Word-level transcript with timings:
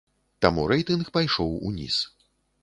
Таму 0.45 0.63
рэйтынг 0.71 1.11
пайшоў 1.19 1.53
уніз. 1.69 2.01